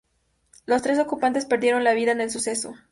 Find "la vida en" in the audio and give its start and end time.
1.83-2.21